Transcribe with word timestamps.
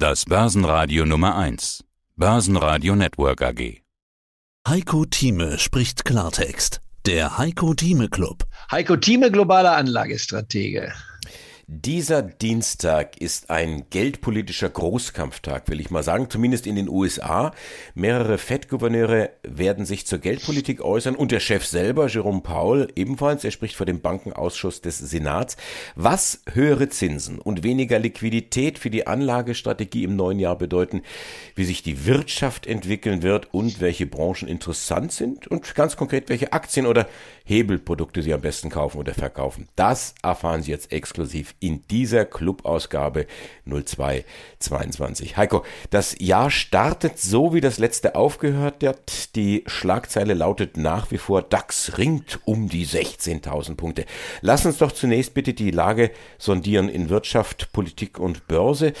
Das 0.00 0.26
Börsenradio 0.26 1.04
Nummer 1.04 1.36
1. 1.36 1.82
Börsenradio 2.14 2.94
Network 2.94 3.42
AG. 3.42 3.82
Heiko 4.68 5.04
Thieme 5.04 5.58
spricht 5.58 6.04
Klartext. 6.04 6.80
Der 7.04 7.36
Heiko 7.36 7.74
Thieme 7.74 8.08
Club. 8.08 8.44
Heiko 8.70 8.96
Thieme, 8.96 9.32
globaler 9.32 9.76
Anlagestratege. 9.76 10.92
Dieser 11.70 12.22
Dienstag 12.22 13.20
ist 13.20 13.50
ein 13.50 13.90
geldpolitischer 13.90 14.70
Großkampftag, 14.70 15.68
will 15.68 15.80
ich 15.80 15.90
mal 15.90 16.02
sagen, 16.02 16.30
zumindest 16.30 16.66
in 16.66 16.76
den 16.76 16.88
USA. 16.88 17.52
Mehrere 17.94 18.38
Fed-Gouverneure 18.38 19.28
werden 19.42 19.84
sich 19.84 20.06
zur 20.06 20.18
Geldpolitik 20.18 20.80
äußern 20.80 21.14
und 21.14 21.30
der 21.30 21.40
Chef 21.40 21.66
selber, 21.66 22.08
Jerome 22.08 22.40
Powell, 22.40 22.90
ebenfalls. 22.96 23.44
Er 23.44 23.50
spricht 23.50 23.76
vor 23.76 23.84
dem 23.84 24.00
Bankenausschuss 24.00 24.80
des 24.80 24.96
Senats. 24.96 25.58
Was 25.94 26.40
höhere 26.50 26.88
Zinsen 26.88 27.38
und 27.38 27.62
weniger 27.62 27.98
Liquidität 27.98 28.78
für 28.78 28.88
die 28.88 29.06
Anlagestrategie 29.06 30.04
im 30.04 30.16
neuen 30.16 30.38
Jahr 30.38 30.56
bedeuten, 30.56 31.02
wie 31.54 31.66
sich 31.66 31.82
die 31.82 32.06
Wirtschaft 32.06 32.66
entwickeln 32.66 33.22
wird 33.22 33.52
und 33.52 33.82
welche 33.82 34.06
Branchen 34.06 34.48
interessant 34.48 35.12
sind 35.12 35.46
und 35.48 35.74
ganz 35.74 35.98
konkret 35.98 36.30
welche 36.30 36.54
Aktien 36.54 36.86
oder 36.86 37.06
Hebelprodukte 37.44 38.22
Sie 38.22 38.32
am 38.32 38.40
besten 38.40 38.70
kaufen 38.70 38.96
oder 38.96 39.12
verkaufen. 39.12 39.68
Das 39.76 40.14
erfahren 40.22 40.62
Sie 40.62 40.70
jetzt 40.70 40.92
exklusiv 40.92 41.54
in 41.60 41.82
dieser 41.88 42.24
Clubausgabe 42.24 43.26
0222. 43.66 45.36
Heiko, 45.36 45.64
das 45.90 46.16
Jahr 46.18 46.50
startet 46.50 47.18
so, 47.18 47.52
wie 47.54 47.60
das 47.60 47.78
letzte 47.78 48.14
aufgehört 48.14 48.82
hat. 48.84 49.34
Die 49.36 49.64
Schlagzeile 49.66 50.34
lautet 50.34 50.76
nach 50.76 51.10
wie 51.10 51.18
vor, 51.18 51.42
DAX 51.42 51.98
ringt 51.98 52.40
um 52.44 52.68
die 52.68 52.86
16.000 52.86 53.76
Punkte. 53.76 54.04
Lass 54.40 54.66
uns 54.66 54.78
doch 54.78 54.92
zunächst 54.92 55.34
bitte 55.34 55.54
die 55.54 55.70
Lage 55.70 56.10
sondieren 56.38 56.88
in 56.88 57.08
Wirtschaft, 57.08 57.72
Politik 57.72 58.18
und 58.18 58.46
Börse. 58.48 58.92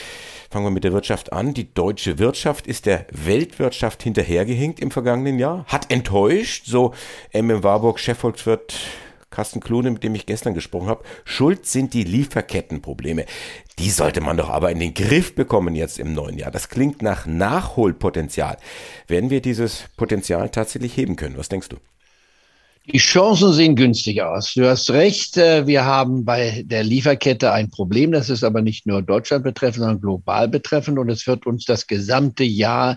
Fangen 0.50 0.66
wir 0.66 0.70
mit 0.70 0.84
der 0.84 0.92
Wirtschaft 0.92 1.32
an. 1.32 1.54
Die 1.54 1.72
deutsche 1.72 2.18
Wirtschaft 2.18 2.66
ist 2.66 2.86
der 2.86 3.06
Weltwirtschaft 3.10 4.02
hinterhergehinkt 4.02 4.80
im 4.80 4.90
vergangenen 4.90 5.38
Jahr, 5.38 5.64
hat 5.66 5.90
enttäuscht, 5.90 6.66
so 6.66 6.94
MM 7.32 7.62
Warburg, 7.62 7.98
Chefvolkswirt 8.00 8.74
Carsten 9.30 9.60
Klune, 9.60 9.90
mit 9.90 10.02
dem 10.02 10.14
ich 10.14 10.26
gestern 10.26 10.54
gesprochen 10.54 10.88
habe. 10.88 11.04
Schuld 11.24 11.66
sind 11.66 11.94
die 11.94 12.04
Lieferkettenprobleme. 12.04 13.26
Die 13.78 13.90
sollte 13.90 14.20
man 14.20 14.36
doch 14.36 14.48
aber 14.48 14.70
in 14.70 14.80
den 14.80 14.94
Griff 14.94 15.34
bekommen 15.34 15.74
jetzt 15.74 15.98
im 15.98 16.14
neuen 16.14 16.38
Jahr. 16.38 16.50
Das 16.50 16.68
klingt 16.68 17.02
nach 17.02 17.26
Nachholpotenzial. 17.26 18.56
Werden 19.06 19.30
wir 19.30 19.40
dieses 19.40 19.84
Potenzial 19.96 20.48
tatsächlich 20.48 20.96
heben 20.96 21.16
können? 21.16 21.36
Was 21.36 21.48
denkst 21.48 21.68
du? 21.68 21.76
Die 22.90 22.98
Chancen 22.98 23.52
sehen 23.52 23.76
günstig 23.76 24.22
aus. 24.22 24.54
Du 24.54 24.66
hast 24.66 24.90
recht. 24.90 25.36
Äh, 25.36 25.66
wir 25.66 25.84
haben 25.84 26.24
bei 26.24 26.62
der 26.64 26.82
Lieferkette 26.84 27.52
ein 27.52 27.68
Problem. 27.68 28.12
Das 28.12 28.30
ist 28.30 28.42
aber 28.42 28.62
nicht 28.62 28.86
nur 28.86 29.02
Deutschland 29.02 29.44
betreffend, 29.44 29.80
sondern 29.80 30.00
global 30.00 30.48
betreffend. 30.48 30.98
Und 30.98 31.10
es 31.10 31.26
wird 31.26 31.44
uns 31.46 31.66
das 31.66 31.86
gesamte 31.86 32.44
Jahr 32.44 32.96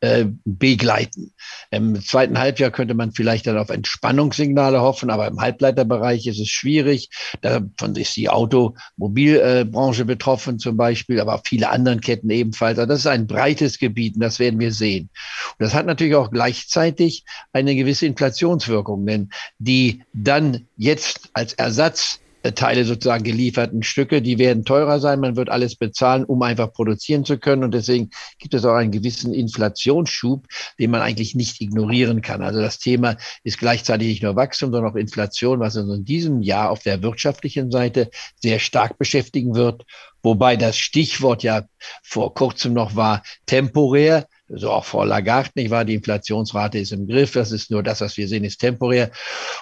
äh, 0.00 0.26
begleiten. 0.44 1.32
Im 1.70 2.00
zweiten 2.00 2.38
Halbjahr 2.38 2.70
könnte 2.70 2.94
man 2.94 3.12
vielleicht 3.12 3.46
dann 3.46 3.58
auf 3.58 3.70
Entspannungssignale 3.70 4.80
hoffen, 4.80 5.10
aber 5.10 5.26
im 5.26 5.40
Halbleiterbereich 5.40 6.26
ist 6.26 6.40
es 6.40 6.48
schwierig. 6.48 7.10
Davon 7.42 7.94
ist 7.96 8.16
die 8.16 8.28
Automobilbranche 8.28 10.04
betroffen 10.04 10.58
zum 10.58 10.76
Beispiel, 10.76 11.20
aber 11.20 11.42
viele 11.44 11.68
anderen 11.70 12.00
Ketten 12.00 12.30
ebenfalls. 12.30 12.78
Also 12.78 12.88
das 12.88 13.00
ist 13.00 13.06
ein 13.06 13.26
breites 13.26 13.78
Gebiet 13.78 14.14
und 14.14 14.22
das 14.22 14.38
werden 14.38 14.58
wir 14.58 14.72
sehen. 14.72 15.10
Und 15.58 15.64
das 15.64 15.74
hat 15.74 15.86
natürlich 15.86 16.14
auch 16.14 16.30
gleichzeitig 16.30 17.24
eine 17.52 17.74
gewisse 17.74 18.06
Inflationswirkung, 18.06 19.04
denn 19.04 19.30
die 19.58 20.02
dann 20.12 20.66
jetzt 20.76 21.28
als 21.34 21.52
Ersatz 21.52 22.20
Teile 22.42 22.84
sozusagen 22.84 23.24
gelieferten 23.24 23.82
Stücke, 23.82 24.22
die 24.22 24.38
werden 24.38 24.64
teurer 24.64 24.98
sein. 24.98 25.20
Man 25.20 25.36
wird 25.36 25.50
alles 25.50 25.76
bezahlen, 25.76 26.24
um 26.24 26.42
einfach 26.42 26.72
produzieren 26.72 27.24
zu 27.24 27.38
können. 27.38 27.64
Und 27.64 27.74
deswegen 27.74 28.10
gibt 28.38 28.54
es 28.54 28.64
auch 28.64 28.74
einen 28.74 28.90
gewissen 28.90 29.34
Inflationsschub, 29.34 30.46
den 30.78 30.90
man 30.90 31.02
eigentlich 31.02 31.34
nicht 31.34 31.60
ignorieren 31.60 32.22
kann. 32.22 32.42
Also 32.42 32.60
das 32.60 32.78
Thema 32.78 33.16
ist 33.44 33.58
gleichzeitig 33.58 34.08
nicht 34.08 34.22
nur 34.22 34.36
Wachstum, 34.36 34.72
sondern 34.72 34.90
auch 34.90 34.96
Inflation, 34.96 35.60
was 35.60 35.76
uns 35.76 35.94
in 35.94 36.04
diesem 36.04 36.40
Jahr 36.40 36.70
auf 36.70 36.82
der 36.82 37.02
wirtschaftlichen 37.02 37.70
Seite 37.70 38.10
sehr 38.36 38.58
stark 38.58 38.98
beschäftigen 38.98 39.54
wird. 39.54 39.84
Wobei 40.22 40.56
das 40.56 40.76
Stichwort 40.76 41.42
ja 41.42 41.64
vor 42.02 42.34
kurzem 42.34 42.72
noch 42.72 42.96
war 42.96 43.22
temporär 43.46 44.26
so 44.52 44.70
auch 44.70 44.84
Frau 44.84 45.04
Lagarde, 45.04 45.50
nicht 45.54 45.70
wahr? 45.70 45.84
Die 45.84 45.94
Inflationsrate 45.94 46.78
ist 46.78 46.92
im 46.92 47.06
Griff. 47.06 47.32
Das 47.32 47.52
ist 47.52 47.70
nur 47.70 47.82
das, 47.82 48.00
was 48.00 48.16
wir 48.16 48.26
sehen, 48.26 48.44
ist 48.44 48.58
temporär. 48.58 49.10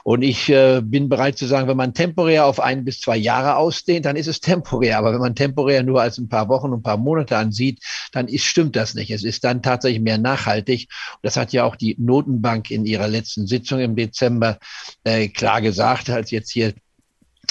Und 0.03 0.23
ich 0.23 0.49
äh, 0.49 0.81
bin 0.83 1.09
bereit 1.09 1.39
zu 1.39 1.47
sagen, 1.47 1.69
wenn 1.69 1.77
man 1.77 1.95
temporär 1.95 2.47
auf 2.47 2.61
ein 2.61 2.85
bis 2.85 3.01
zwei 3.01 3.17
Jahre 3.17 3.57
ausdehnt, 3.57 4.07
dann 4.07 4.17
ist 4.17 4.29
es 4.29 4.41
temporär. 4.41 4.99
Aber 4.99 5.13
wenn 5.13 5.21
man 5.21 5.35
temporär 5.35 5.83
nur 5.83 6.01
als 6.01 6.19
ein 6.19 6.29
paar 6.29 6.49
Wochen 6.49 6.73
und 6.73 6.81
ein 6.81 6.83
paar 6.83 6.97
Monate 6.97 7.37
ansieht, 7.37 7.81
dann 8.13 8.29
ist, 8.29 8.45
stimmt 8.45 8.77
das 8.77 8.95
nicht. 8.95 9.11
Es 9.11 9.25
ist 9.25 9.45
dann 9.45 9.63
tatsächlich 9.63 10.01
mehr 10.01 10.19
nachhaltig. 10.19 10.89
Und 11.15 11.21
das 11.23 11.37
hat 11.37 11.53
ja 11.53 11.65
auch 11.65 11.77
die 11.77 11.97
Notenbank 11.99 12.71
in 12.71 12.87
ihrer 12.87 13.09
letzten 13.09 13.47
Sitzung 13.47 13.81
im 13.81 13.97
Dezember 13.97 14.59
äh, 15.05 15.29
klar 15.29 15.61
gesagt, 15.61 16.09
als 16.11 16.31
jetzt 16.31 16.51
hier 16.51 16.73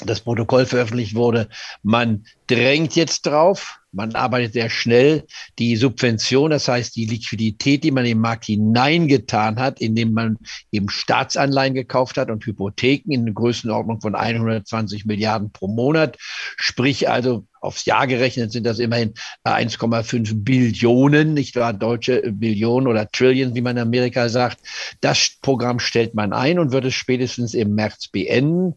das 0.05 0.21
Protokoll 0.21 0.65
veröffentlicht 0.65 1.15
wurde. 1.15 1.49
Man 1.81 2.25
drängt 2.47 2.95
jetzt 2.95 3.25
drauf, 3.25 3.76
man 3.91 4.13
arbeitet 4.15 4.53
sehr 4.53 4.69
schnell. 4.69 5.25
Die 5.59 5.75
Subvention, 5.75 6.51
das 6.51 6.67
heißt 6.67 6.95
die 6.95 7.05
Liquidität, 7.05 7.83
die 7.83 7.91
man 7.91 8.05
im 8.05 8.19
Markt 8.19 8.45
hineingetan 8.45 9.59
hat, 9.59 9.79
indem 9.79 10.13
man 10.13 10.37
eben 10.71 10.89
Staatsanleihen 10.89 11.73
gekauft 11.73 12.17
hat 12.17 12.29
und 12.29 12.45
Hypotheken 12.45 13.11
in 13.11 13.33
Größenordnung 13.33 14.01
von 14.01 14.15
120 14.15 15.05
Milliarden 15.05 15.51
pro 15.51 15.67
Monat, 15.67 16.17
sprich 16.57 17.09
also 17.09 17.45
aufs 17.59 17.85
Jahr 17.85 18.07
gerechnet 18.07 18.51
sind 18.51 18.65
das 18.65 18.79
immerhin 18.79 19.13
1,5 19.43 20.43
Billionen, 20.43 21.33
nicht 21.33 21.55
wahr, 21.55 21.73
deutsche 21.73 22.21
Billionen 22.31 22.87
oder 22.87 23.09
Trillion, 23.09 23.55
wie 23.55 23.61
man 23.61 23.77
in 23.77 23.83
Amerika 23.83 24.29
sagt. 24.29 24.59
Das 25.01 25.37
Programm 25.41 25.79
stellt 25.79 26.13
man 26.13 26.33
ein 26.33 26.59
und 26.59 26.71
wird 26.71 26.85
es 26.85 26.93
spätestens 26.93 27.53
im 27.53 27.73
März 27.75 28.09
beenden. 28.09 28.75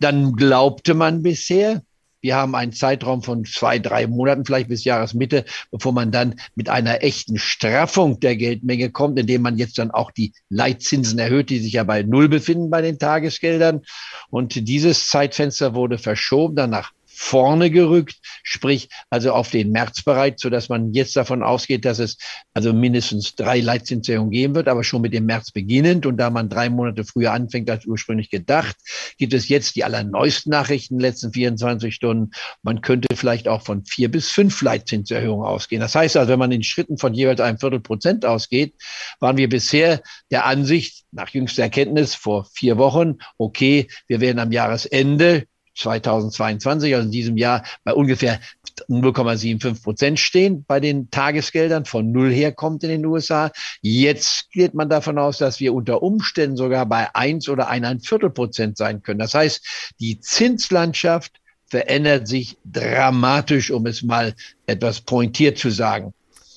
Dann 0.00 0.32
glaubte 0.32 0.94
man 0.94 1.22
bisher, 1.22 1.82
wir 2.24 2.36
haben 2.36 2.54
einen 2.54 2.72
Zeitraum 2.72 3.22
von 3.22 3.44
zwei, 3.44 3.78
drei 3.78 4.06
Monaten, 4.06 4.46
vielleicht 4.46 4.70
bis 4.70 4.84
Jahresmitte, 4.84 5.44
bevor 5.70 5.92
man 5.92 6.10
dann 6.10 6.36
mit 6.54 6.70
einer 6.70 7.02
echten 7.02 7.36
Straffung 7.36 8.18
der 8.18 8.34
Geldmenge 8.34 8.90
kommt, 8.90 9.18
indem 9.18 9.42
man 9.42 9.58
jetzt 9.58 9.76
dann 9.76 9.90
auch 9.90 10.10
die 10.10 10.32
Leitzinsen 10.48 11.18
erhöht, 11.18 11.50
die 11.50 11.58
sich 11.58 11.74
ja 11.74 11.84
bei 11.84 12.02
Null 12.02 12.30
befinden 12.30 12.70
bei 12.70 12.80
den 12.80 12.98
Tagesgeldern. 12.98 13.82
Und 14.30 14.66
dieses 14.66 15.06
Zeitfenster 15.10 15.74
wurde 15.74 15.98
verschoben 15.98 16.56
dann 16.56 16.70
nach 16.70 16.92
vorne 17.14 17.70
gerückt, 17.70 18.16
sprich 18.42 18.88
also 19.10 19.32
auf 19.32 19.50
den 19.50 19.70
Märzbereich, 19.70 20.34
so 20.36 20.50
dass 20.50 20.68
man 20.68 20.92
jetzt 20.92 21.16
davon 21.16 21.42
ausgeht, 21.42 21.84
dass 21.84 21.98
es 21.98 22.18
also 22.52 22.72
mindestens 22.72 23.34
drei 23.34 23.60
Leitzinserhöhungen 23.60 24.30
geben 24.30 24.54
wird, 24.54 24.68
aber 24.68 24.84
schon 24.84 25.02
mit 25.02 25.12
dem 25.12 25.26
März 25.26 25.50
beginnend. 25.50 26.06
Und 26.06 26.16
da 26.16 26.30
man 26.30 26.48
drei 26.48 26.70
Monate 26.70 27.04
früher 27.04 27.32
anfängt 27.32 27.70
als 27.70 27.86
ursprünglich 27.86 28.30
gedacht, 28.30 28.76
gibt 29.18 29.32
es 29.32 29.48
jetzt 29.48 29.76
die 29.76 29.84
allerneuesten 29.84 30.50
Nachrichten 30.50 30.94
in 30.94 30.98
den 30.98 31.06
letzten 31.06 31.32
24 31.32 31.94
Stunden. 31.94 32.30
Man 32.62 32.80
könnte 32.80 33.08
vielleicht 33.14 33.48
auch 33.48 33.62
von 33.62 33.84
vier 33.84 34.10
bis 34.10 34.30
fünf 34.30 34.60
Leitzinserhöhungen 34.60 35.46
ausgehen. 35.46 35.80
Das 35.80 35.94
heißt 35.94 36.16
also, 36.16 36.32
wenn 36.32 36.38
man 36.38 36.52
in 36.52 36.62
Schritten 36.62 36.98
von 36.98 37.14
jeweils 37.14 37.40
einem 37.40 37.58
Viertel 37.58 37.80
Prozent 37.80 38.26
ausgeht, 38.26 38.74
waren 39.20 39.36
wir 39.36 39.48
bisher 39.48 40.02
der 40.30 40.46
Ansicht, 40.46 41.04
nach 41.12 41.28
jüngster 41.30 41.62
Erkenntnis 41.62 42.14
vor 42.14 42.46
vier 42.52 42.76
Wochen, 42.76 43.18
okay, 43.38 43.88
wir 44.08 44.20
werden 44.20 44.38
am 44.38 44.52
Jahresende 44.52 45.46
2022, 45.74 46.94
also 46.94 47.06
in 47.06 47.12
diesem 47.12 47.36
Jahr, 47.36 47.64
bei 47.84 47.92
ungefähr 47.92 48.40
0,75 48.88 49.82
Prozent 49.82 50.18
stehen 50.18 50.64
bei 50.66 50.80
den 50.80 51.10
Tagesgeldern 51.10 51.84
von 51.84 52.10
Null 52.10 52.32
herkommt 52.32 52.82
in 52.84 52.90
den 52.90 53.06
USA. 53.06 53.50
Jetzt 53.82 54.50
geht 54.50 54.74
man 54.74 54.88
davon 54.88 55.18
aus, 55.18 55.38
dass 55.38 55.60
wir 55.60 55.74
unter 55.74 56.02
Umständen 56.02 56.56
sogar 56.56 56.86
bei 56.86 57.14
eins 57.14 57.48
oder 57.48 57.68
ein 57.68 58.00
Viertel 58.00 58.30
Prozent 58.30 58.76
sein 58.76 59.02
können. 59.02 59.20
Das 59.20 59.34
heißt, 59.34 59.94
die 60.00 60.20
Zinslandschaft 60.20 61.40
verändert 61.66 62.28
sich 62.28 62.56
dramatisch, 62.64 63.70
um 63.70 63.86
es 63.86 64.02
mal 64.02 64.34
etwas 64.66 65.00
pointiert 65.00 65.58
zu 65.58 65.70
sagen. 65.70 66.12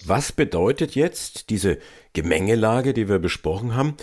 Was 0.05 0.31
bedeutet 0.31 0.95
jetzt 0.95 1.49
diese 1.49 1.79
Gemengelage, 2.13 2.93
die 2.93 3.09
wir 3.09 3.19
besprochen 3.19 3.75
haben? 3.75 3.95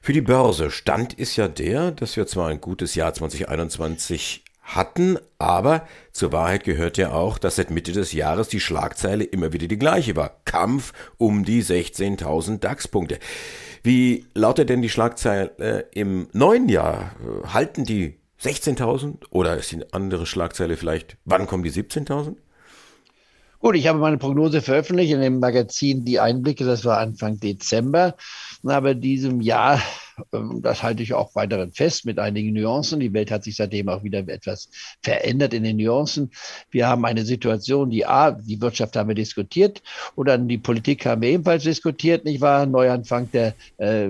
Für 0.00 0.12
die 0.12 0.20
Börse 0.20 0.70
Stand 0.70 1.14
ist 1.14 1.36
ja 1.36 1.48
der, 1.48 1.90
dass 1.90 2.16
wir 2.16 2.26
zwar 2.26 2.48
ein 2.48 2.60
gutes 2.60 2.94
Jahr 2.94 3.14
2021 3.14 4.43
hatten, 4.64 5.18
aber 5.38 5.86
zur 6.12 6.32
Wahrheit 6.32 6.64
gehört 6.64 6.96
ja 6.98 7.12
auch, 7.12 7.38
dass 7.38 7.56
seit 7.56 7.70
Mitte 7.70 7.92
des 7.92 8.12
Jahres 8.12 8.48
die 8.48 8.60
Schlagzeile 8.60 9.24
immer 9.24 9.52
wieder 9.52 9.68
die 9.68 9.78
gleiche 9.78 10.16
war. 10.16 10.40
Kampf 10.44 10.92
um 11.18 11.44
die 11.44 11.62
16.000 11.62 12.58
DAX-Punkte. 12.58 13.18
Wie 13.82 14.26
lautet 14.34 14.70
denn 14.70 14.82
die 14.82 14.88
Schlagzeile 14.88 15.86
im 15.92 16.28
neuen 16.32 16.68
Jahr? 16.68 17.12
Halten 17.52 17.84
die 17.84 18.18
16.000 18.42 19.26
oder 19.30 19.56
ist 19.56 19.72
die 19.72 19.92
andere 19.92 20.26
Schlagzeile 20.26 20.76
vielleicht, 20.76 21.18
wann 21.24 21.46
kommen 21.46 21.62
die 21.62 21.70
17.000? 21.70 22.36
Gut, 23.58 23.76
ich 23.76 23.86
habe 23.86 23.98
meine 23.98 24.18
Prognose 24.18 24.60
veröffentlicht 24.60 25.12
in 25.12 25.22
dem 25.22 25.38
Magazin 25.38 26.04
Die 26.04 26.20
Einblicke, 26.20 26.64
das 26.66 26.84
war 26.84 26.98
Anfang 26.98 27.40
Dezember. 27.40 28.14
Aber 28.62 28.94
diesem 28.94 29.40
Jahr 29.40 29.80
das 30.60 30.82
halte 30.82 31.02
ich 31.02 31.14
auch 31.14 31.34
weiterhin 31.34 31.72
fest 31.72 32.06
mit 32.06 32.18
einigen 32.18 32.52
Nuancen. 32.52 33.00
Die 33.00 33.12
Welt 33.12 33.30
hat 33.30 33.44
sich 33.44 33.56
seitdem 33.56 33.88
auch 33.88 34.04
wieder 34.04 34.20
etwas 34.28 34.70
verändert 35.02 35.54
in 35.54 35.64
den 35.64 35.76
Nuancen. 35.76 36.30
Wir 36.70 36.88
haben 36.88 37.04
eine 37.04 37.24
Situation, 37.24 37.90
die 37.90 38.06
A, 38.06 38.30
die 38.30 38.60
Wirtschaft 38.60 38.96
haben 38.96 39.08
wir 39.08 39.14
diskutiert 39.14 39.82
und 40.14 40.28
dann 40.28 40.48
die 40.48 40.58
Politik 40.58 41.06
haben 41.06 41.22
wir 41.22 41.30
ebenfalls 41.30 41.64
diskutiert, 41.64 42.24
nicht 42.24 42.40
wahr? 42.40 42.66
Neuanfang 42.66 43.30
der 43.32 43.54
äh, 43.78 44.08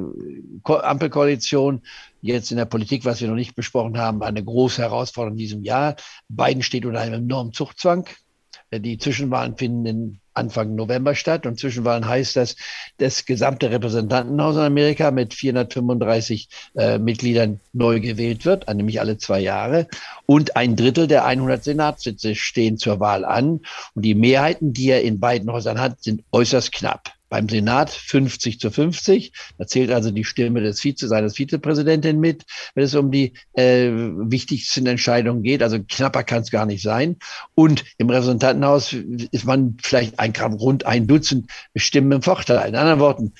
Ampelkoalition. 0.65 1.83
Jetzt 2.21 2.51
in 2.51 2.57
der 2.57 2.65
Politik, 2.65 3.05
was 3.05 3.21
wir 3.21 3.29
noch 3.29 3.35
nicht 3.35 3.55
besprochen 3.55 3.99
haben, 3.99 4.23
eine 4.23 4.43
große 4.43 4.81
Herausforderung 4.81 5.35
in 5.35 5.39
diesem 5.39 5.63
Jahr. 5.63 5.97
Biden 6.29 6.63
steht 6.63 6.87
unter 6.87 7.01
einem 7.01 7.25
enormen 7.25 7.53
Zuchtzwang. 7.53 8.07
Die 8.73 8.99
Zwischenwahlen 8.99 9.57
finden 9.57 10.21
Anfang 10.35 10.75
November 10.75 11.15
statt. 11.15 11.47
Und 11.47 11.59
Zwischenwahlen 11.59 12.07
heißt 12.07 12.37
das, 12.37 12.57
das 12.99 13.25
gesamte 13.25 13.71
Repräsentantenhaus 13.71 14.57
in 14.57 14.63
Amerika 14.63 15.11
mit 15.11 15.35
435 15.35 16.49
äh, 16.77 16.99
Mitgliedern 16.99 17.61
neu 17.73 18.01
gewählt 18.01 18.45
wird, 18.45 18.69
nämlich 18.73 19.01
alle 19.01 19.19
zwei 19.19 19.41
Jahre. 19.41 19.89
Und 20.27 20.57
ein 20.57 20.77
Drittel 20.77 21.07
der 21.07 21.25
100 21.25 21.65
Senatssitze 21.65 22.35
stehen 22.35 22.79
zur 22.79 23.01
Wahl 23.01 23.25
an. 23.25 23.61
Und 23.95 24.03
die 24.05 24.15
Mehrheiten, 24.15 24.73
die 24.73 24.91
er 24.91 25.03
in 25.03 25.21
beiden 25.21 25.51
Häusern 25.51 25.81
hat, 25.81 26.03
sind 26.03 26.23
äußerst 26.33 26.73
knapp 26.73 27.14
beim 27.29 27.49
Senat 27.49 27.91
50 27.91 28.61
zu 28.61 28.71
50. 28.71 29.33
Da 29.59 29.67
zählt 29.67 29.91
also 29.91 30.11
die 30.11 30.25
Stimme 30.25 30.61
des 30.61 30.83
Vize, 30.83 31.09
seines 31.09 31.37
Vizepräsidenten 31.37 32.21
mit, 32.21 32.45
wenn 32.75 32.85
es 32.85 32.95
um 32.95 33.11
die 33.11 33.33
äh, 33.55 33.91
wichtigsten 33.91 34.87
Entscheidungen 34.87 35.43
geht. 35.43 35.63
Also 35.63 35.79
knapper 35.83 36.23
kann 36.25 36.43
es 36.43 36.51
gar 36.51 36.67
nicht 36.67 36.83
sein. 36.83 37.17
Und 37.55 37.85
im 37.99 38.11
Repräsentantenhaus 38.11 38.95
ist 39.31 39.45
man 39.45 39.77
vielleicht 39.83 40.19
ein, 40.19 40.33
rund 40.35 40.87
ein 40.87 41.07
Dutzend 41.07 41.51
Stimmen 41.75 42.13
im 42.13 42.23
Vorteil. 42.23 42.69
In 42.69 42.77
anderen 42.77 43.01
Worten, 43.01 43.33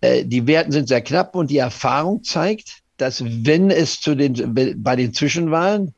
äh, 0.00 0.24
die 0.24 0.46
Werten 0.46 0.72
sind 0.72 0.88
sehr 0.88 1.02
knapp 1.02 1.34
und 1.34 1.50
die 1.50 1.58
Erfahrung 1.58 2.22
zeigt, 2.22 2.80
dass 2.96 3.24
wenn 3.24 3.70
es 3.70 4.00
zu 4.00 4.14
den, 4.14 4.54
bei 4.82 4.96
den 4.96 5.14
Zwischenwahlen 5.14 5.94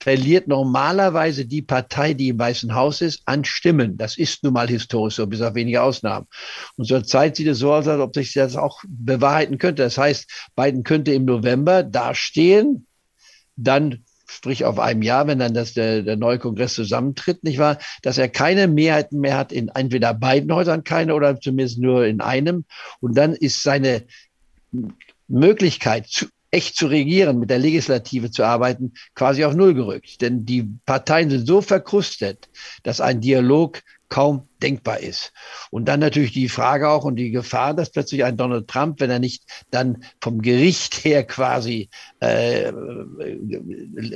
verliert 0.00 0.46
normalerweise 0.48 1.46
die 1.46 1.62
Partei, 1.62 2.14
die 2.14 2.28
im 2.28 2.38
Weißen 2.38 2.74
Haus 2.74 3.00
ist, 3.00 3.22
an 3.24 3.44
Stimmen. 3.44 3.96
Das 3.96 4.18
ist 4.18 4.44
nun 4.44 4.52
mal 4.52 4.68
historisch 4.68 5.16
so, 5.16 5.26
bis 5.26 5.42
auf 5.42 5.54
wenige 5.54 5.82
Ausnahmen. 5.82 6.26
Und 6.76 6.86
zurzeit 6.86 7.36
sieht 7.36 7.48
es 7.48 7.58
so 7.58 7.72
aus, 7.72 7.88
als 7.88 8.00
ob 8.00 8.14
sich 8.14 8.32
das 8.32 8.56
auch 8.56 8.82
bewahrheiten 8.86 9.58
könnte. 9.58 9.82
Das 9.82 9.98
heißt, 9.98 10.30
Biden 10.54 10.82
könnte 10.82 11.12
im 11.12 11.24
November 11.24 11.82
dastehen, 11.82 12.86
dann 13.56 14.04
sprich 14.28 14.64
auf 14.64 14.78
einem 14.78 15.02
Jahr, 15.02 15.26
wenn 15.26 15.38
dann 15.38 15.54
das, 15.54 15.72
der, 15.72 16.02
der 16.02 16.16
neue 16.16 16.38
Kongress 16.38 16.74
zusammentritt, 16.74 17.44
nicht 17.44 17.58
wahr, 17.58 17.78
dass 18.02 18.18
er 18.18 18.28
keine 18.28 18.68
Mehrheiten 18.68 19.20
mehr 19.20 19.36
hat 19.36 19.52
in 19.52 19.68
entweder 19.68 20.14
beiden 20.14 20.52
Häusern 20.52 20.84
keine 20.84 21.14
oder 21.14 21.40
zumindest 21.40 21.78
nur 21.78 22.06
in 22.06 22.20
einem. 22.20 22.64
Und 23.00 23.16
dann 23.16 23.34
ist 23.34 23.62
seine 23.62 24.04
Möglichkeit, 25.28 26.08
zu, 26.08 26.26
echt 26.50 26.76
zu 26.76 26.86
regieren, 26.86 27.38
mit 27.38 27.50
der 27.50 27.58
Legislative 27.58 28.30
zu 28.30 28.44
arbeiten, 28.44 28.92
quasi 29.14 29.44
auf 29.44 29.54
Null 29.54 29.74
gerückt. 29.74 30.20
Denn 30.20 30.44
die 30.44 30.70
Parteien 30.86 31.30
sind 31.30 31.46
so 31.46 31.60
verkrustet, 31.60 32.48
dass 32.82 33.00
ein 33.00 33.20
Dialog 33.20 33.82
kaum 34.08 34.48
denkbar 34.62 35.00
ist. 35.00 35.32
Und 35.70 35.86
dann 35.86 36.00
natürlich 36.00 36.32
die 36.32 36.48
Frage 36.48 36.88
auch 36.88 37.04
und 37.04 37.16
die 37.16 37.30
Gefahr, 37.30 37.74
dass 37.74 37.90
plötzlich 37.90 38.24
ein 38.24 38.36
Donald 38.36 38.68
Trump, 38.68 39.00
wenn 39.00 39.10
er 39.10 39.18
nicht 39.18 39.44
dann 39.70 40.04
vom 40.20 40.42
Gericht 40.42 40.94
her 41.04 41.24
quasi 41.24 41.88
äh, 42.20 42.72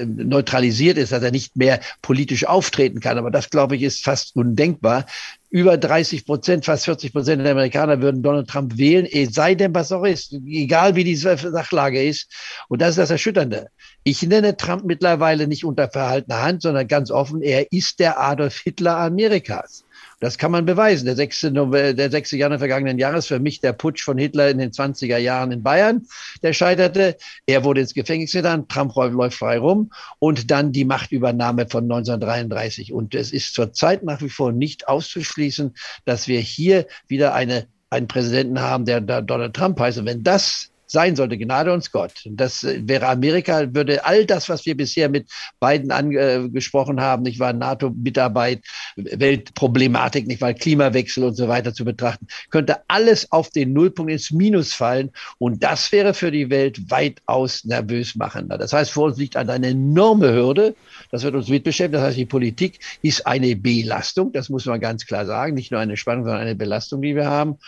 neutralisiert 0.07 0.99
ist, 0.99 1.13
dass 1.13 1.23
er 1.23 1.31
nicht 1.31 1.57
mehr 1.57 1.81
politisch 2.03 2.47
auftreten 2.47 3.01
kann. 3.01 3.19
Aber 3.19 3.31
das, 3.31 3.51
glaube 3.51 3.77
ich, 3.77 3.83
ist 3.83 4.05
fast 4.05 4.37
undenkbar. 4.37 5.07
Über 5.53 5.77
30 5.77 6.27
Prozent, 6.27 6.65
fast 6.65 6.85
40 6.85 7.13
Prozent 7.13 7.43
der 7.43 7.53
Amerikaner 7.53 8.01
würden 8.01 8.23
Donald 8.23 8.49
Trump 8.49 8.79
wählen, 8.79 9.05
es 9.05 9.35
sei 9.35 9.57
denn, 9.57 9.75
was 9.75 9.91
auch 9.91 10.05
ist, 10.05 10.33
egal 10.47 10.95
wie 10.95 11.03
die 11.03 11.17
Sachlage 11.17 12.01
ist. 12.01 12.31
Und 12.69 12.81
das 12.81 12.91
ist 12.91 12.99
das 12.99 13.11
Erschütternde. 13.11 13.67
Ich 14.05 14.23
nenne 14.23 14.57
Trump 14.57 14.85
mittlerweile 14.85 15.49
nicht 15.49 15.65
unter 15.65 15.91
verhaltener 15.91 16.41
Hand, 16.41 16.63
sondern 16.63 16.87
ganz 16.87 17.11
offen, 17.11 17.43
er 17.43 17.73
ist 17.73 17.99
der 17.99 18.21
Adolf 18.21 18.61
Hitler 18.61 18.97
Amerikas. 18.99 19.85
Das 20.21 20.37
kann 20.37 20.51
man 20.51 20.67
beweisen. 20.67 21.07
Der 21.07 21.17
6. 21.17 21.45
November, 21.45 21.95
der 21.95 22.11
6. 22.11 22.33
Januar 22.33 22.59
vergangenen 22.59 22.99
Jahres, 22.99 23.27
für 23.27 23.39
mich 23.39 23.61
der 23.61 23.73
Putsch 23.73 24.03
von 24.03 24.19
Hitler 24.19 24.51
in 24.51 24.59
den 24.59 24.71
20er 24.71 25.17
Jahren 25.17 25.51
in 25.53 25.63
Bayern, 25.63 26.07
der 26.43 26.53
scheiterte. 26.53 27.17
Er 27.47 27.65
wurde 27.65 27.81
ins 27.81 27.95
Gefängnis 27.95 28.33
getan, 28.33 28.69
Trump 28.69 28.95
läuft 28.95 29.39
frei 29.39 29.59
rum 29.59 29.91
und 30.19 30.51
dann 30.51 30.73
die 30.73 30.85
Machtübernahme 30.85 31.67
von 31.69 31.85
1933. 31.85 32.93
Und 32.93 33.15
es 33.15 33.33
ist 33.33 33.55
zurzeit 33.55 34.03
nach 34.03 34.21
wie 34.21 34.29
vor 34.29 34.53
nicht 34.53 34.89
auszuschließen, 34.89 35.75
dass 36.05 36.29
wir 36.29 36.41
hier 36.41 36.87
wieder 37.09 37.35
eine 37.35 37.67
einen 37.91 38.07
Präsidenten 38.07 38.61
haben, 38.61 38.85
der 38.85 39.01
Donald 39.01 39.55
Trump 39.55 39.79
heißt. 39.81 39.99
Und 39.99 40.07
wenn 40.07 40.23
das 40.23 40.70
sein 40.91 41.17
sollte. 41.17 41.39
Gnade 41.39 41.73
uns 41.73 41.91
Gott. 41.91 42.13
Das 42.27 42.65
äh, 42.65 42.81
wäre 42.85 43.07
Amerika, 43.09 43.75
würde 43.75 44.05
all 44.05 44.27
das, 44.27 44.49
was 44.49 44.67
wir 44.67 44.77
bisher 44.77 45.09
mit 45.09 45.29
beiden 45.59 45.91
angesprochen 45.91 47.01
haben, 47.01 47.23
nicht 47.23 47.39
wahr, 47.39 47.53
NATO-Mitarbeit, 47.53 48.65
Weltproblematik, 48.97 50.27
nicht 50.27 50.41
wahr, 50.41 50.55
Klimawechsel 50.55 51.25
und 51.25 51.35
so 51.35 51.49
weiter 51.49 51.73
zu 51.75 51.85
betrachten, 51.85 52.27
könnte 52.51 52.79
alles 52.89 53.31
auf 53.33 53.51
den 53.51 53.73
Nullpunkt 53.73 54.13
ins 54.13 54.31
Minus 54.31 54.75
fallen. 54.75 55.11
Und 55.39 55.63
das 55.63 55.93
wäre 55.93 56.15
für 56.15 56.31
die 56.31 56.51
Welt 56.51 56.91
weitaus 56.91 57.65
nervös 57.65 58.17
machender. 58.17 58.59
Das 58.59 58.73
heißt, 58.73 58.91
vor 58.91 59.07
uns 59.07 59.19
liegt 59.19 59.37
eine 59.37 59.67
enorme 59.67 60.33
Hürde. 60.33 60.75
Das 61.11 61.23
wird 61.23 61.35
uns 61.35 61.49
mitbeschäftigen. 61.49 61.93
Das 61.93 62.09
heißt, 62.09 62.19
die 62.19 62.27
Politik 62.27 62.81
ist 63.03 63.27
eine 63.27 63.57
Belastung. 63.57 64.33
Das 64.33 64.49
muss 64.49 64.67
man 64.67 64.81
ganz 64.81 65.07
klar 65.07 65.27
sagen. 65.27 65.55
Nicht 65.55 65.71
nur 65.71 65.81
eine 65.81 65.97
Spannung, 65.97 66.25
sondern 66.25 66.43
eine 66.43 66.55
Belastung, 66.55 67.03
die 67.03 67.15
wir 67.15 67.27
haben. 67.27 67.59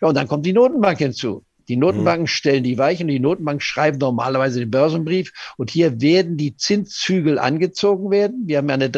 Ja, 0.00 0.08
und 0.08 0.16
dann 0.16 0.28
kommt 0.28 0.46
die 0.46 0.52
Notenbank 0.52 0.98
hinzu. 0.98 1.44
Die 1.72 1.78
Notenbanken 1.78 2.24
mhm. 2.24 2.26
stellen 2.26 2.64
die 2.64 2.76
Weichen, 2.76 3.08
die 3.08 3.18
Notenbanken 3.18 3.62
schreiben 3.62 3.96
normalerweise 3.96 4.60
den 4.60 4.70
Börsenbrief 4.70 5.32
und 5.56 5.70
hier 5.70 6.02
werden 6.02 6.36
die 6.36 6.54
Zinszügel 6.54 7.38
angezogen 7.38 8.10
werden. 8.10 8.42
Wir 8.46 8.58
haben 8.58 8.68
eine, 8.68 8.92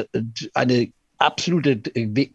eine 0.55 0.89
absolute 1.19 1.77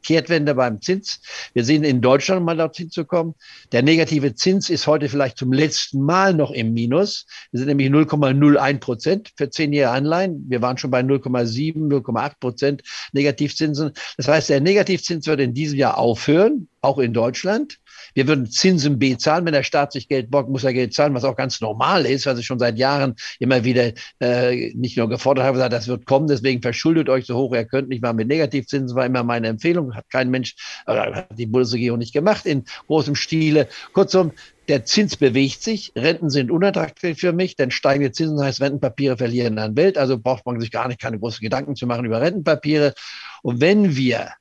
Kehrtwende 0.01 0.55
beim 0.55 0.81
Zins. 0.81 1.19
Wir 1.51 1.65
sehen 1.65 1.83
in 1.83 1.99
Deutschland, 1.99 2.39
um 2.39 2.45
mal 2.45 2.55
dorthin 2.55 2.89
zu 2.89 3.03
kommen, 3.03 3.35
der 3.73 3.83
negative 3.83 4.33
Zins 4.33 4.69
ist 4.69 4.87
heute 4.87 5.09
vielleicht 5.09 5.37
zum 5.37 5.51
letzten 5.51 6.01
Mal 6.01 6.33
noch 6.33 6.51
im 6.51 6.73
Minus. 6.73 7.25
Wir 7.51 7.59
sind 7.59 7.67
nämlich 7.67 7.89
0,01 7.89 8.79
Prozent 8.79 9.33
für 9.35 9.49
zehnjährige 9.49 9.91
Anleihen. 9.91 10.45
Wir 10.47 10.61
waren 10.61 10.77
schon 10.77 10.89
bei 10.89 11.01
0,7, 11.01 11.89
0,8 11.89 12.31
Prozent 12.39 12.83
Negativzinsen. 13.11 13.91
Das 14.15 14.29
heißt, 14.29 14.49
der 14.49 14.61
Negativzins 14.61 15.27
wird 15.27 15.41
in 15.41 15.53
diesem 15.53 15.77
Jahr 15.77 15.97
aufhören, 15.97 16.69
auch 16.79 16.97
in 16.97 17.13
Deutschland. 17.13 17.77
Wir 18.13 18.27
würden 18.27 18.49
Zinsen 18.49 18.99
bezahlen. 18.99 19.45
Wenn 19.45 19.53
der 19.53 19.63
Staat 19.63 19.93
sich 19.93 20.07
Geld 20.07 20.31
borgt, 20.31 20.49
muss 20.49 20.63
er 20.63 20.73
Geld 20.73 20.93
zahlen, 20.93 21.13
was 21.13 21.23
auch 21.23 21.35
ganz 21.35 21.61
normal 21.61 22.05
ist, 22.05 22.25
was 22.25 22.39
ich 22.39 22.45
schon 22.45 22.59
seit 22.59 22.77
Jahren 22.77 23.15
immer 23.39 23.63
wieder 23.63 23.91
äh, 24.19 24.73
nicht 24.73 24.97
nur 24.97 25.09
gefordert 25.09 25.45
habe, 25.45 25.53
gesagt, 25.53 25.73
das 25.73 25.87
wird 25.87 26.05
kommen, 26.05 26.27
deswegen 26.27 26.61
verschuldet 26.61 27.09
euch 27.09 27.25
so 27.25 27.35
hoch 27.35 27.53
ihr 27.53 27.65
könnt 27.65 27.89
nicht 27.89 28.01
mal 28.01 28.13
mit 28.13 28.27
Negativzinsen, 28.27 28.95
war 28.95 29.05
immer 29.05 29.23
meine 29.23 29.47
Empfehlung, 29.47 29.95
hat 29.95 30.09
kein 30.09 30.29
Mensch, 30.29 30.55
äh, 30.87 30.93
hat 30.93 31.27
die 31.37 31.45
Bundesregierung 31.45 31.99
nicht 31.99 32.13
gemacht 32.13 32.45
in 32.45 32.65
großem 32.87 33.15
Stile. 33.15 33.67
Kurzum, 33.93 34.31
der 34.67 34.85
Zins 34.85 35.17
bewegt 35.17 35.63
sich, 35.63 35.91
Renten 35.95 36.29
sind 36.29 36.51
unattraktiv 36.51 37.19
für 37.19 37.33
mich, 37.33 37.55
denn 37.55 37.71
steigende 37.71 38.11
Zinsen 38.11 38.39
heißt, 38.39 38.61
Rentenpapiere 38.61 39.17
verlieren 39.17 39.57
an 39.57 39.75
Welt, 39.75 39.97
also 39.97 40.19
braucht 40.19 40.45
man 40.45 40.59
sich 40.59 40.71
gar 40.71 40.87
nicht 40.87 41.01
keine 41.01 41.19
großen 41.19 41.41
Gedanken 41.41 41.75
zu 41.75 41.87
machen 41.87 42.05
über 42.05 42.21
Rentenpapiere. 42.21 42.93
Und 43.41 43.61
wenn 43.61 43.95
wir 43.95 44.33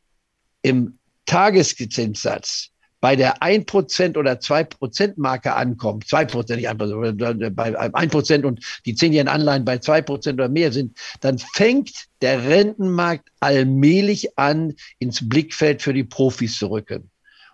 im 0.62 0.98
Tageszinssatz 1.24 2.70
bei 3.00 3.16
der 3.16 3.42
1% 3.42 4.16
oder 4.16 4.32
2% 4.32 5.14
Marke 5.16 5.54
ankommt, 5.54 6.04
2%, 6.04 6.56
nicht 6.56 6.68
1%, 6.68 7.50
bei 7.50 7.78
1% 7.78 8.44
und 8.44 8.64
die 8.86 8.94
10-jährigen 8.94 9.28
Anleihen 9.28 9.64
bei 9.64 9.76
2% 9.76 10.34
oder 10.34 10.48
mehr 10.48 10.72
sind, 10.72 10.98
dann 11.20 11.38
fängt 11.38 12.06
der 12.20 12.44
Rentenmarkt 12.44 13.28
allmählich 13.40 14.38
an, 14.38 14.74
ins 14.98 15.28
Blickfeld 15.28 15.82
für 15.82 15.92
die 15.92 16.04
Profis 16.04 16.58
zu 16.58 16.70
rücken. 16.70 17.10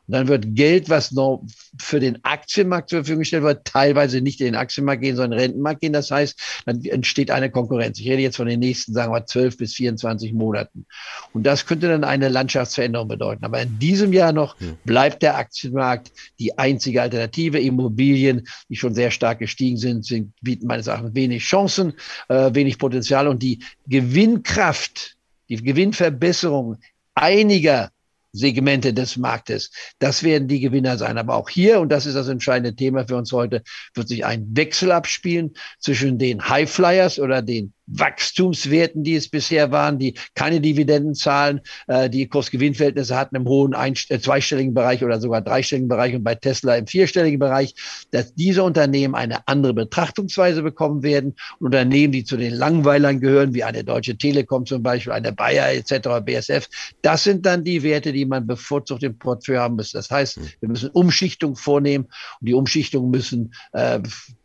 Und 0.06 0.12
dann 0.12 0.28
wird 0.28 0.54
Geld, 0.54 0.90
was 0.90 1.12
noch 1.12 1.42
für 1.78 1.98
den 1.98 2.22
Aktienmarkt 2.24 2.90
zur 2.90 2.98
Verfügung 2.98 3.20
gestellt 3.20 3.42
wird, 3.42 3.64
teilweise 3.64 4.20
nicht 4.20 4.40
in 4.40 4.46
den 4.46 4.54
Aktienmarkt 4.54 5.02
gehen, 5.02 5.16
sondern 5.16 5.32
in 5.32 5.38
den 5.38 5.50
Rentenmarkt 5.50 5.80
gehen. 5.80 5.92
Das 5.92 6.10
heißt, 6.10 6.38
dann 6.66 6.84
entsteht 6.84 7.30
eine 7.30 7.50
Konkurrenz. 7.50 7.98
Ich 7.98 8.08
rede 8.08 8.22
jetzt 8.22 8.36
von 8.36 8.46
den 8.46 8.60
nächsten, 8.60 8.92
sagen 8.92 9.12
wir, 9.12 9.24
12 9.24 9.56
bis 9.56 9.74
24 9.74 10.34
Monaten. 10.34 10.86
Und 11.32 11.44
das 11.44 11.64
könnte 11.64 11.88
dann 11.88 12.04
eine 12.04 12.28
Landschaftsveränderung 12.28 13.08
bedeuten. 13.08 13.44
Aber 13.44 13.62
in 13.62 13.78
diesem 13.78 14.12
Jahr 14.12 14.32
noch 14.32 14.56
bleibt 14.84 15.22
der 15.22 15.36
Aktienmarkt 15.36 16.12
die 16.38 16.58
einzige 16.58 17.00
Alternative. 17.00 17.58
Immobilien, 17.58 18.46
die 18.68 18.76
schon 18.76 18.94
sehr 18.94 19.10
stark 19.10 19.38
gestiegen 19.38 19.78
sind, 19.78 20.04
sind 20.04 20.32
bieten 20.42 20.66
meines 20.66 20.86
Erachtens 20.86 21.14
wenig 21.14 21.42
Chancen, 21.44 21.94
äh, 22.28 22.54
wenig 22.54 22.78
Potenzial 22.78 23.26
und 23.26 23.42
die 23.42 23.60
Gewinnkraft, 23.86 25.16
die 25.48 25.56
Gewinnverbesserung 25.56 26.78
einiger 27.14 27.90
Segmente 28.34 28.92
des 28.92 29.16
Marktes. 29.16 29.70
Das 30.00 30.22
werden 30.24 30.48
die 30.48 30.60
Gewinner 30.60 30.98
sein. 30.98 31.16
Aber 31.18 31.36
auch 31.36 31.48
hier, 31.48 31.80
und 31.80 31.90
das 31.90 32.04
ist 32.04 32.14
das 32.14 32.28
entscheidende 32.28 32.74
Thema 32.74 33.06
für 33.06 33.16
uns 33.16 33.32
heute, 33.32 33.62
wird 33.94 34.08
sich 34.08 34.24
ein 34.24 34.44
Wechsel 34.56 34.90
abspielen 34.90 35.54
zwischen 35.78 36.18
den 36.18 36.48
Highflyers 36.48 37.20
oder 37.20 37.42
den 37.42 37.72
Wachstumswerten, 37.86 39.04
die 39.04 39.14
es 39.14 39.28
bisher 39.28 39.70
waren, 39.70 39.98
die 39.98 40.14
keine 40.34 40.60
Dividenden 40.60 41.14
zahlen, 41.14 41.60
äh, 41.86 42.08
die 42.08 42.26
Kursgewinnverhältnisse 42.26 43.16
hatten 43.16 43.36
im 43.36 43.46
hohen 43.46 43.74
ein, 43.74 43.94
äh, 44.08 44.18
zweistelligen 44.18 44.74
Bereich 44.74 45.04
oder 45.04 45.20
sogar 45.20 45.42
dreistelligen 45.42 45.88
Bereich 45.88 46.14
und 46.14 46.24
bei 46.24 46.34
Tesla 46.34 46.76
im 46.76 46.86
vierstelligen 46.86 47.38
Bereich, 47.38 47.74
dass 48.10 48.34
diese 48.34 48.62
Unternehmen 48.62 49.14
eine 49.14 49.46
andere 49.46 49.74
Betrachtungsweise 49.74 50.62
bekommen 50.62 51.02
werden. 51.02 51.34
Und 51.58 51.74
Unternehmen, 51.74 52.12
die 52.12 52.24
zu 52.24 52.36
den 52.36 52.54
Langweilern 52.54 53.20
gehören, 53.20 53.52
wie 53.52 53.64
eine 53.64 53.84
Deutsche 53.84 54.16
Telekom 54.16 54.64
zum 54.64 54.82
Beispiel, 54.82 55.12
eine 55.12 55.32
Bayer 55.32 55.72
etc., 55.72 56.24
BSF, 56.24 56.68
das 57.02 57.24
sind 57.24 57.44
dann 57.44 57.64
die 57.64 57.82
Werte, 57.82 58.12
die 58.12 58.24
man 58.24 58.46
bevorzugt 58.46 59.02
im 59.02 59.18
Portfolio 59.18 59.60
haben 59.60 59.76
muss. 59.76 59.92
Das 59.92 60.10
heißt, 60.10 60.36
hm. 60.36 60.48
wir 60.60 60.68
müssen 60.68 60.90
Umschichtung 60.90 61.56
vornehmen 61.56 62.04
und 62.40 62.48
die 62.48 62.54
Umschichtung 62.54 63.10
müssen 63.10 63.54
äh, 63.72 64.00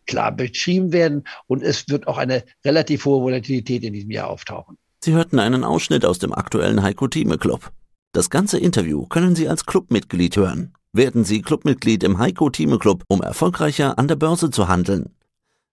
klar 0.10 0.32
beschrieben 0.32 0.92
werden 0.92 1.24
und 1.48 1.62
es 1.62 1.88
wird 1.88 2.08
auch 2.08 2.18
eine 2.18 2.44
relativ 2.66 3.06
hohe 3.06 3.22
Volatilität 3.22 3.84
in 3.84 3.94
diesem 3.94 4.12
Jahr 4.12 4.30
auftauchen. 4.30 4.78
Sie 5.04 5.14
hörten 5.14 5.40
einen 5.40 5.64
Ausschnitt 5.64 6.04
aus 6.04 6.20
dem 6.20 6.34
aktuellen 6.34 6.82
Heiko 6.82 7.08
Thieme 7.08 7.38
Club. 7.38 7.72
Das 8.12 8.30
ganze 8.30 8.58
Interview 8.58 9.06
können 9.06 9.36
Sie 9.36 9.48
als 9.48 9.66
Clubmitglied 9.66 10.36
hören. 10.36 10.74
Werden 10.94 11.24
Sie 11.24 11.44
Clubmitglied 11.44 12.04
im 12.04 12.18
Heiko 12.18 12.50
Thieme 12.50 12.80
Club, 12.80 13.04
um 13.08 13.22
erfolgreicher 13.22 14.00
an 14.00 14.08
der 14.08 14.16
Börse 14.16 14.50
zu 14.50 14.68
handeln. 14.68 15.12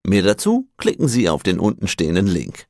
Mehr 0.06 0.22
dazu 0.22 0.68
klicken 0.76 1.08
Sie 1.08 1.30
auf 1.30 1.42
den 1.42 1.58
untenstehenden 1.58 2.26
Link. 2.26 2.66